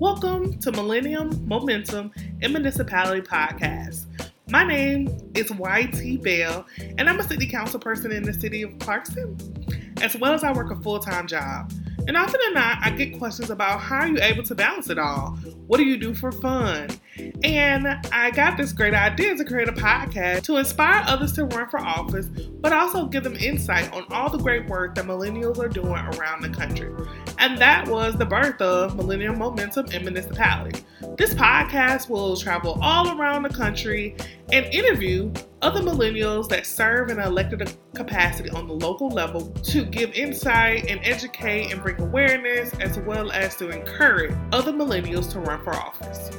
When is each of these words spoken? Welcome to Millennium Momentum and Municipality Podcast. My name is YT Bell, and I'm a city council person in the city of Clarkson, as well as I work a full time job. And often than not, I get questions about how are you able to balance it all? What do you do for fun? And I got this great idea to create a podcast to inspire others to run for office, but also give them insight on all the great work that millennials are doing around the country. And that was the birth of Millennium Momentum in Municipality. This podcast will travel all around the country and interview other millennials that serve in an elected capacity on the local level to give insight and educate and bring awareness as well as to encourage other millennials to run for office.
Welcome 0.00 0.60
to 0.60 0.70
Millennium 0.70 1.44
Momentum 1.48 2.12
and 2.40 2.52
Municipality 2.52 3.20
Podcast. 3.20 4.06
My 4.48 4.62
name 4.62 5.08
is 5.34 5.50
YT 5.50 6.22
Bell, 6.22 6.64
and 6.78 7.08
I'm 7.08 7.18
a 7.18 7.24
city 7.24 7.48
council 7.48 7.80
person 7.80 8.12
in 8.12 8.22
the 8.22 8.32
city 8.32 8.62
of 8.62 8.78
Clarkson, 8.78 9.36
as 10.00 10.16
well 10.16 10.32
as 10.34 10.44
I 10.44 10.52
work 10.52 10.70
a 10.70 10.76
full 10.82 11.00
time 11.00 11.26
job. 11.26 11.72
And 12.08 12.16
often 12.16 12.40
than 12.42 12.54
not, 12.54 12.78
I 12.80 12.88
get 12.88 13.18
questions 13.18 13.50
about 13.50 13.80
how 13.80 13.96
are 13.96 14.08
you 14.08 14.18
able 14.22 14.42
to 14.44 14.54
balance 14.54 14.88
it 14.88 14.98
all? 14.98 15.32
What 15.66 15.76
do 15.76 15.84
you 15.84 15.98
do 15.98 16.14
for 16.14 16.32
fun? 16.32 16.88
And 17.44 17.86
I 18.10 18.30
got 18.30 18.56
this 18.56 18.72
great 18.72 18.94
idea 18.94 19.36
to 19.36 19.44
create 19.44 19.68
a 19.68 19.72
podcast 19.72 20.44
to 20.44 20.56
inspire 20.56 21.04
others 21.06 21.32
to 21.34 21.44
run 21.44 21.68
for 21.68 21.78
office, 21.78 22.26
but 22.60 22.72
also 22.72 23.04
give 23.04 23.24
them 23.24 23.36
insight 23.36 23.92
on 23.92 24.06
all 24.10 24.30
the 24.30 24.38
great 24.38 24.66
work 24.70 24.94
that 24.94 25.04
millennials 25.04 25.58
are 25.58 25.68
doing 25.68 25.92
around 25.92 26.40
the 26.40 26.48
country. 26.48 26.90
And 27.38 27.58
that 27.58 27.86
was 27.86 28.14
the 28.14 28.24
birth 28.24 28.62
of 28.62 28.96
Millennium 28.96 29.38
Momentum 29.38 29.86
in 29.92 30.02
Municipality. 30.02 30.82
This 31.18 31.34
podcast 31.34 32.08
will 32.08 32.38
travel 32.38 32.78
all 32.80 33.20
around 33.20 33.42
the 33.42 33.50
country 33.50 34.16
and 34.50 34.64
interview 34.72 35.30
other 35.62 35.80
millennials 35.80 36.48
that 36.48 36.66
serve 36.66 37.10
in 37.10 37.18
an 37.18 37.26
elected 37.26 37.74
capacity 37.94 38.50
on 38.50 38.68
the 38.68 38.74
local 38.74 39.08
level 39.08 39.50
to 39.64 39.84
give 39.84 40.12
insight 40.12 40.86
and 40.88 41.00
educate 41.02 41.72
and 41.72 41.82
bring 41.82 42.00
awareness 42.00 42.72
as 42.80 42.98
well 43.00 43.32
as 43.32 43.56
to 43.56 43.68
encourage 43.70 44.34
other 44.52 44.72
millennials 44.72 45.30
to 45.32 45.40
run 45.40 45.62
for 45.64 45.74
office. 45.74 46.30